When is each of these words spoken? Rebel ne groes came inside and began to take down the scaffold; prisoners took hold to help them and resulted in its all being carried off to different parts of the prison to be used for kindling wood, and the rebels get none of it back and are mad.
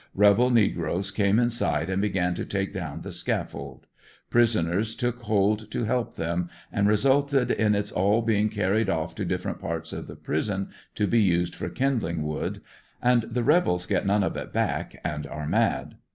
Rebel 0.15 0.49
ne 0.49 0.67
groes 0.67 1.13
came 1.13 1.37
inside 1.37 1.87
and 1.87 2.01
began 2.01 2.33
to 2.33 2.43
take 2.43 2.73
down 2.73 3.01
the 3.01 3.11
scaffold; 3.11 3.85
prisoners 4.31 4.95
took 4.95 5.19
hold 5.19 5.69
to 5.69 5.83
help 5.83 6.15
them 6.15 6.49
and 6.71 6.87
resulted 6.87 7.51
in 7.51 7.75
its 7.75 7.91
all 7.91 8.23
being 8.23 8.49
carried 8.49 8.89
off 8.89 9.13
to 9.13 9.23
different 9.25 9.59
parts 9.59 9.93
of 9.93 10.07
the 10.07 10.15
prison 10.15 10.69
to 10.95 11.05
be 11.05 11.21
used 11.21 11.53
for 11.53 11.69
kindling 11.69 12.23
wood, 12.23 12.61
and 12.99 13.27
the 13.29 13.43
rebels 13.43 13.85
get 13.85 14.03
none 14.03 14.23
of 14.23 14.35
it 14.37 14.51
back 14.51 14.99
and 15.05 15.27
are 15.27 15.45
mad. 15.45 15.97